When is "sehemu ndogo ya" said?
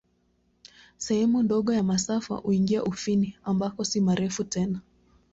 0.97-1.83